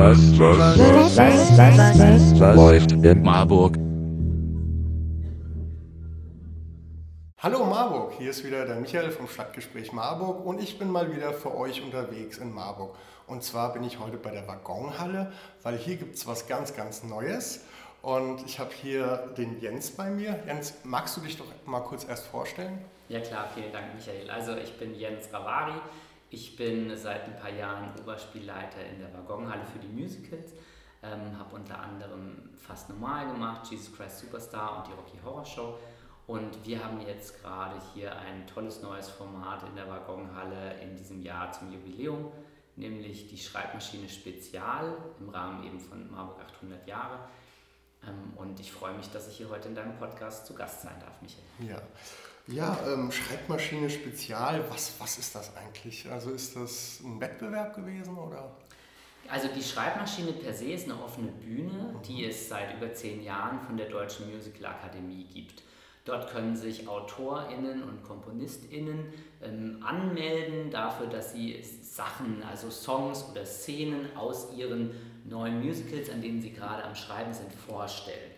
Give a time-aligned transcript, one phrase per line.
[0.00, 3.76] was, was, was, was, was, was läuft in Marburg?
[7.36, 11.34] Hallo Marburg, hier ist wieder der Michael vom Stadtgespräch Marburg und ich bin mal wieder
[11.34, 12.96] für euch unterwegs in Marburg.
[13.26, 15.32] Und zwar bin ich heute bei der Waggonhalle,
[15.62, 17.64] weil hier gibt es was ganz, ganz Neues.
[18.00, 20.38] Und ich habe hier den Jens bei mir.
[20.46, 22.78] Jens, magst du dich doch mal kurz erst vorstellen?
[23.10, 24.30] Ja klar, vielen Dank Michael.
[24.30, 25.78] Also ich bin Jens Ravari.
[26.30, 30.52] Ich bin seit ein paar Jahren Oberspielleiter in der Waggonhalle für die Musicals.
[31.02, 35.78] Ähm, habe unter anderem Fast Normal gemacht, Jesus Christ Superstar und die Rocky Horror Show.
[36.28, 41.22] Und wir haben jetzt gerade hier ein tolles neues Format in der Waggonhalle in diesem
[41.22, 42.30] Jahr zum Jubiläum,
[42.76, 47.18] nämlich die Schreibmaschine Spezial im Rahmen eben von Marburg 800 Jahre.
[48.06, 50.94] Ähm, und ich freue mich, dass ich hier heute in deinem Podcast zu Gast sein
[51.00, 51.76] darf, Michael.
[51.76, 51.82] Ja,
[52.46, 56.10] ja ähm, Schreibmaschine Spezial, was, was ist das eigentlich?
[56.10, 58.50] Also ist das ein Wettbewerb gewesen oder?
[59.28, 63.60] Also die Schreibmaschine per se ist eine offene Bühne, die es seit über zehn Jahren
[63.60, 65.62] von der Deutschen Musical Akademie gibt.
[66.04, 73.44] Dort können sich AutorInnen und KomponistInnen ähm, anmelden dafür, dass sie Sachen, also Songs oder
[73.44, 74.90] Szenen aus ihren
[75.24, 78.29] neuen Musicals, an denen sie gerade am Schreiben sind, vorstellen.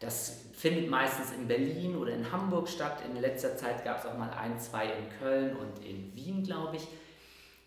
[0.00, 3.02] Das findet meistens in Berlin oder in Hamburg statt.
[3.08, 6.76] In letzter Zeit gab es auch mal ein, zwei in Köln und in Wien, glaube
[6.76, 6.86] ich.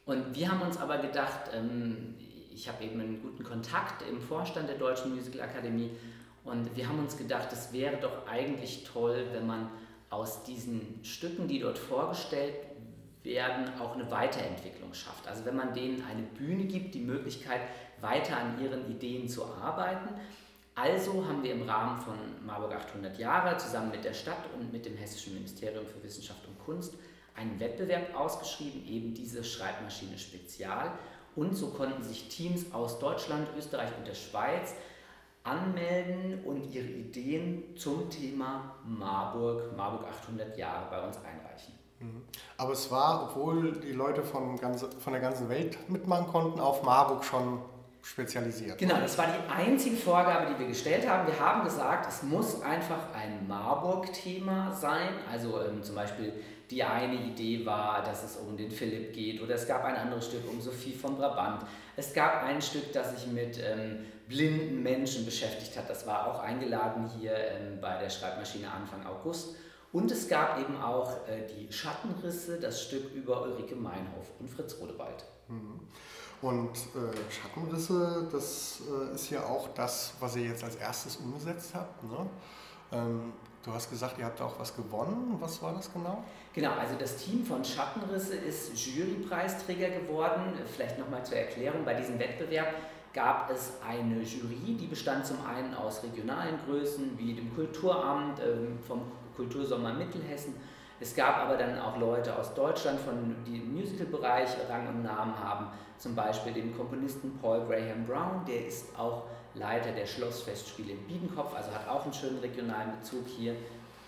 [0.06, 2.16] Und wir haben uns aber gedacht, ähm,
[2.54, 5.92] ich habe eben einen guten Kontakt im Vorstand der Deutschen Musical Akademie
[6.44, 9.70] und wir haben uns gedacht, es wäre doch eigentlich toll, wenn man
[10.09, 12.56] aus diesen Stücken, die dort vorgestellt
[13.24, 15.28] werden, auch eine Weiterentwicklung schafft.
[15.28, 17.62] Also wenn man denen eine Bühne gibt, die Möglichkeit,
[18.02, 20.09] weiter an ihren Ideen zu arbeiten.
[20.75, 24.86] Also haben wir im Rahmen von Marburg 800 Jahre zusammen mit der Stadt und mit
[24.86, 26.95] dem Hessischen Ministerium für Wissenschaft und Kunst
[27.36, 30.91] einen Wettbewerb ausgeschrieben, eben diese Schreibmaschine Spezial.
[31.36, 34.73] Und so konnten sich Teams aus Deutschland, Österreich und der Schweiz
[35.44, 41.73] anmelden und ihre Ideen zum Thema Marburg, Marburg 800 Jahre bei uns einreichen.
[42.00, 42.22] Mhm.
[42.57, 46.84] Aber es war, obwohl die Leute von, ganze, von der ganzen Welt mitmachen konnten, auf
[46.84, 47.59] Marburg schon
[48.03, 48.78] spezialisiert.
[48.78, 51.28] Genau, das war die einzige Vorgabe, die wir gestellt haben.
[51.28, 55.09] Wir haben gesagt, es muss einfach ein Marburg-Thema sein.
[55.31, 56.34] Also ähm, zum Beispiel
[56.72, 60.28] die eine Idee war, dass es um den Philipp geht oder es gab ein anderes
[60.28, 61.63] Stück um Sophie von Brabant.
[61.97, 65.90] Es gab ein Stück, das sich mit ähm, blinden Menschen beschäftigt hat.
[65.90, 69.56] Das war auch eingeladen hier ähm, bei der Schreibmaschine Anfang August.
[69.94, 74.78] Und es gab eben auch äh, die Schattenrisse, das Stück über Ulrike Meinhof und Fritz
[74.79, 75.25] Rodewald.
[75.50, 75.79] Mhm.
[76.41, 81.74] Und äh, Schattenrisse, das äh, ist ja auch das, was ihr jetzt als erstes umgesetzt
[81.75, 82.03] habt.
[82.03, 82.25] Ne?
[82.94, 85.35] Ähm, du hast gesagt, ihr habt auch was gewonnen.
[85.40, 86.23] Was war das genau?
[86.53, 90.53] Genau, also das Team von Schattenrisse ist Jurypreisträger geworden.
[90.73, 92.73] Vielleicht nochmal zur Erklärung, bei diesem Wettbewerb
[93.13, 98.79] gab es eine Jury, die bestand zum einen aus regionalen Größen wie dem Kulturamt, ähm,
[98.88, 99.02] vom
[99.41, 100.53] Kultursommer Mittelhessen.
[101.00, 105.38] Es gab aber dann auch Leute aus Deutschland, von, die im Musicalbereich Rang und Namen
[105.40, 109.24] haben, zum Beispiel den Komponisten Paul Graham Brown, der ist auch
[109.56, 113.56] Leiter der Schlossfestspiele in Biedenkopf, also hat auch einen schönen regionalen Bezug hier.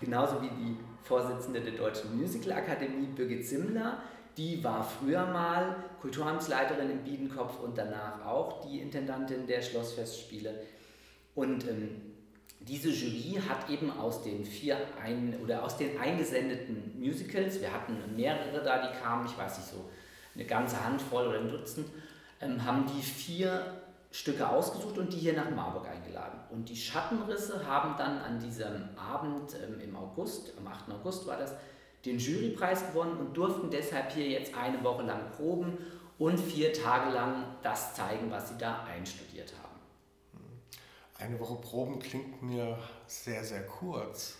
[0.00, 3.98] Genauso wie die Vorsitzende der Deutschen Musicalakademie, Birgit Simmler,
[4.36, 10.54] die war früher mal Kulturamtsleiterin in Biedenkopf und danach auch die Intendantin der Schlossfestspiele.
[11.34, 12.13] Und ähm,
[12.60, 17.96] diese Jury hat eben aus den vier ein, oder aus den eingesendeten Musicals, wir hatten
[18.16, 19.90] mehrere da, die kamen, ich weiß nicht so,
[20.34, 21.88] eine ganze Handvoll oder ein Dutzend,
[22.40, 26.38] ähm, haben die vier Stücke ausgesucht und die hier nach Marburg eingeladen.
[26.50, 30.90] Und die Schattenrisse haben dann an diesem Abend ähm, im August, am 8.
[30.92, 31.54] August war das,
[32.04, 35.78] den Jurypreis gewonnen und durften deshalb hier jetzt eine Woche lang proben
[36.18, 39.73] und vier Tage lang das zeigen, was sie da einstudiert haben.
[41.24, 44.36] Eine Woche proben klingt mir sehr, sehr kurz.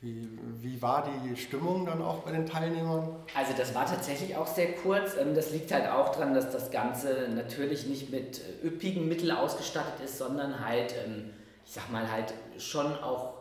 [0.00, 0.28] Wie,
[0.60, 3.14] wie war die Stimmung dann auch bei den Teilnehmern?
[3.36, 5.16] Also das war tatsächlich auch sehr kurz.
[5.16, 9.30] Ähm, das liegt halt auch daran, dass das Ganze natürlich nicht mit äh, üppigen Mitteln
[9.30, 11.30] ausgestattet ist, sondern halt, ähm,
[11.64, 13.34] ich sag mal halt schon auch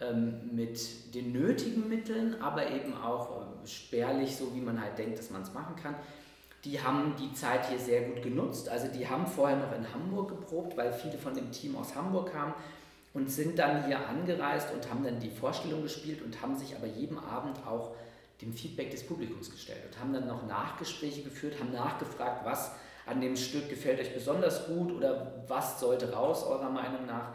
[0.00, 5.30] ähm, mit den nötigen Mitteln, aber eben auch spärlich, so wie man halt denkt, dass
[5.30, 5.94] man es machen kann.
[6.64, 8.68] Die haben die Zeit hier sehr gut genutzt.
[8.68, 12.32] Also die haben vorher noch in Hamburg geprobt, weil viele von dem Team aus Hamburg
[12.32, 12.54] kamen
[13.14, 16.86] und sind dann hier angereist und haben dann die Vorstellung gespielt und haben sich aber
[16.86, 17.92] jeden Abend auch
[18.40, 22.72] dem Feedback des Publikums gestellt und haben dann noch Nachgespräche geführt, haben nachgefragt, was
[23.06, 27.32] an dem Stück gefällt euch besonders gut oder was sollte raus eurer Meinung nach.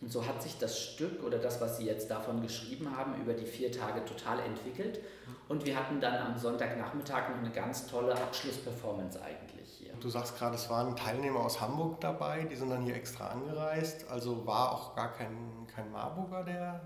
[0.00, 3.34] Und so hat sich das Stück oder das, was Sie jetzt davon geschrieben haben, über
[3.34, 5.00] die vier Tage total entwickelt.
[5.48, 9.92] Und wir hatten dann am Sonntagnachmittag noch eine ganz tolle Abschlussperformance eigentlich hier.
[10.00, 14.10] du sagst gerade, es waren Teilnehmer aus Hamburg dabei, die sind dann hier extra angereist.
[14.10, 16.80] Also war auch gar kein, kein Marburger, der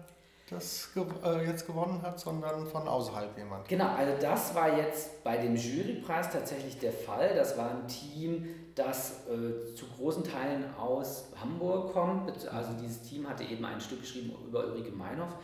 [0.51, 0.91] das
[1.25, 3.69] äh, jetzt gewonnen hat, sondern von außerhalb jemand.
[3.69, 7.35] Genau, also das war jetzt bei dem Jurypreis tatsächlich der Fall.
[7.35, 12.49] Das war ein Team, das äh, zu großen Teilen aus Hamburg kommt.
[12.49, 15.37] Also dieses Team hatte eben ein Stück geschrieben über Ulrike Meinhoff.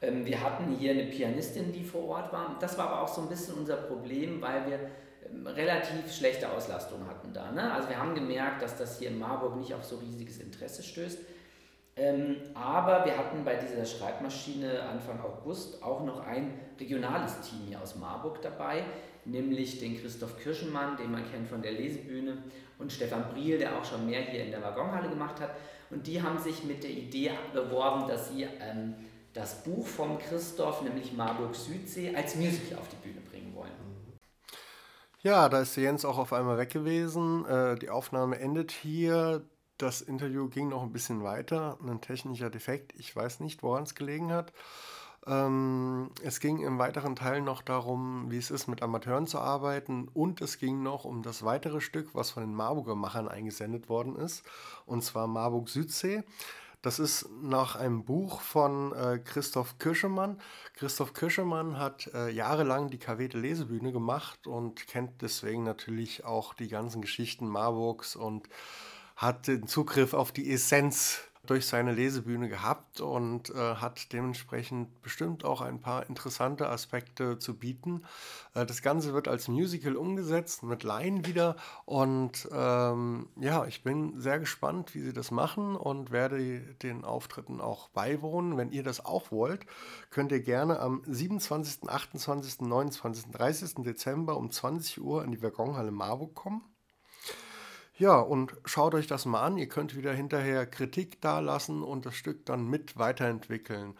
[0.00, 2.56] Ähm, wir hatten hier eine Pianistin, die vor Ort war.
[2.60, 4.78] Das war aber auch so ein bisschen unser Problem, weil wir
[5.28, 7.50] ähm, relativ schlechte Auslastung hatten da.
[7.52, 7.72] Ne?
[7.72, 11.18] Also wir haben gemerkt, dass das hier in Marburg nicht auf so riesiges Interesse stößt.
[11.98, 17.82] Ähm, aber wir hatten bei dieser Schreibmaschine Anfang August auch noch ein regionales Team hier
[17.82, 18.84] aus Marburg dabei,
[19.24, 22.38] nämlich den Christoph Kirschenmann, den man kennt von der Lesebühne,
[22.78, 25.50] und Stefan Briel, der auch schon mehr hier in der Waggonhalle gemacht hat.
[25.90, 28.94] Und die haben sich mit der Idee beworben, dass sie ähm,
[29.32, 33.72] das Buch von Christoph, nämlich Marburg Südsee, als Musical auf die Bühne bringen wollen.
[35.22, 37.44] Ja, da ist Jens auch auf einmal weg gewesen.
[37.46, 39.42] Äh, die Aufnahme endet hier.
[39.78, 41.78] Das Interview ging noch ein bisschen weiter.
[41.86, 42.92] Ein technischer Defekt.
[42.98, 44.52] Ich weiß nicht, woran es gelegen hat.
[45.24, 50.08] Ähm, es ging im weiteren Teil noch darum, wie es ist, mit Amateuren zu arbeiten.
[50.12, 54.16] Und es ging noch um das weitere Stück, was von den Marburger Machern eingesendet worden
[54.16, 54.42] ist.
[54.84, 56.24] Und zwar Marburg Südsee.
[56.82, 60.40] Das ist nach einem Buch von äh, Christoph Kirschemann.
[60.74, 66.68] Christoph Kirschemann hat äh, jahrelang die KW Lesebühne gemacht und kennt deswegen natürlich auch die
[66.68, 68.48] ganzen Geschichten Marburgs und
[69.18, 75.44] hat den Zugriff auf die Essenz durch seine Lesebühne gehabt und äh, hat dementsprechend bestimmt
[75.44, 78.04] auch ein paar interessante Aspekte zu bieten.
[78.54, 84.20] Äh, das Ganze wird als Musical umgesetzt mit Laien wieder und ähm, ja, ich bin
[84.20, 88.56] sehr gespannt, wie sie das machen und werde den Auftritten auch beiwohnen.
[88.56, 89.66] Wenn ihr das auch wollt,
[90.10, 93.74] könnt ihr gerne am 27., 28., 29., 30.
[93.84, 96.62] Dezember um 20 Uhr in die Waggonhalle Marburg kommen.
[97.98, 99.58] Ja, und schaut euch das mal an.
[99.58, 103.98] Ihr könnt wieder hinterher Kritik dalassen und das Stück dann mit weiterentwickeln.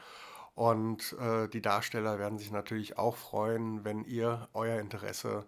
[0.55, 5.47] Und äh, die Darsteller werden sich natürlich auch freuen, wenn ihr euer Interesse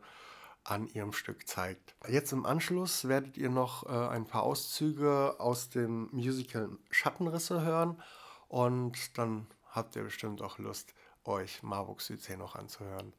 [0.65, 1.95] an ihrem Stück zeigt.
[2.09, 8.03] Jetzt im Anschluss werdet ihr noch äh, ein paar Auszüge aus dem Musical Schattenrisse hören
[8.49, 10.93] und dann habt ihr bestimmt auch Lust,
[11.25, 13.13] euch Marburg Südsee noch anzuhören.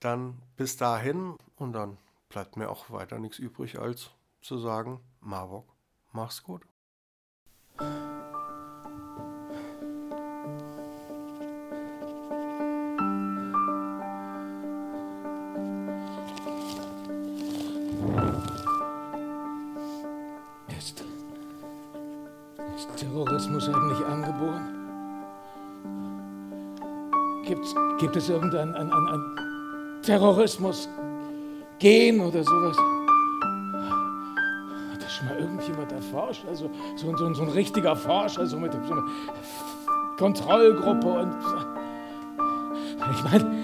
[0.00, 1.96] Dann bis dahin und dann
[2.28, 4.10] bleibt mir auch weiter nichts übrig als
[4.46, 5.64] zu sagen, Marburg,
[6.12, 6.62] mach's gut.
[20.78, 21.02] Ist,
[22.76, 24.72] ist Terrorismus eigentlich angeboren?
[27.44, 29.22] Gibt's, gibt es irgendein ein, ein, ein
[30.02, 32.95] Terrorismus-Gen oder sowas?
[35.16, 36.44] Schon mal irgendjemand erforscht?
[36.46, 39.04] Also so, so, so ein richtiger Forscher, so mit so einer
[40.18, 41.34] Kontrollgruppe und.
[43.12, 43.54] Ich meine,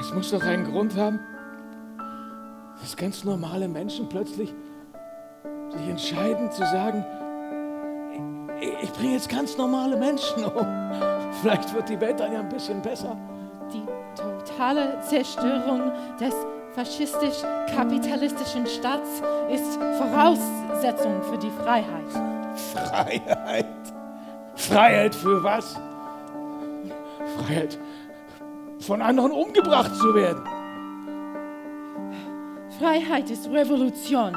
[0.00, 1.20] es muss doch einen Grund haben,
[2.80, 4.52] dass ganz normale Menschen plötzlich
[5.70, 7.04] sich entscheiden zu sagen,
[8.60, 10.66] ich, ich bringe jetzt ganz normale Menschen um.
[11.40, 13.16] Vielleicht wird die Welt dann ja ein bisschen besser.
[13.72, 13.84] Die
[14.16, 16.34] totale Zerstörung des
[16.74, 22.10] faschistisch-kapitalistischen Staats ist Voraussetzung für die Freiheit.
[22.72, 23.66] Freiheit?
[24.54, 25.78] Freiheit für was?
[27.36, 27.78] Freiheit,
[28.80, 30.44] von anderen umgebracht zu werden.
[32.78, 34.34] Freiheit ist Revolution.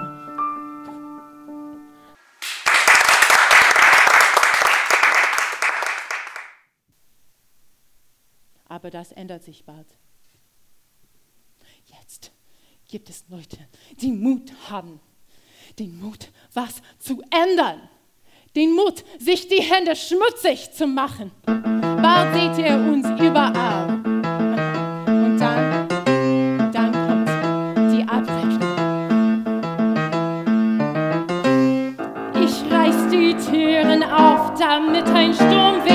[8.68, 9.88] Aber das ändert sich bald.
[12.88, 13.58] Gibt es Leute,
[14.00, 15.00] die Mut haben.
[15.80, 17.82] Den Mut, was zu ändern.
[18.56, 21.32] Den Mut, sich die Hände schmutzig zu machen.
[21.46, 23.90] Bald seht ihr uns überall.
[25.08, 25.90] Und dann,
[26.72, 27.28] dann kommt
[27.92, 28.76] die Abrechnung.
[32.36, 35.95] Ich reiß die Türen auf, damit ein Sturmwind weht.